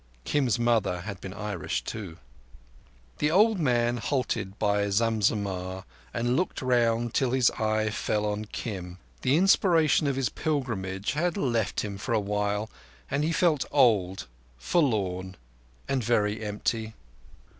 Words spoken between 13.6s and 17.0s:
old, forlorn, and very empty.